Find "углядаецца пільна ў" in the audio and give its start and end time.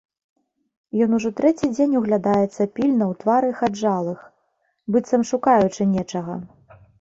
1.99-3.19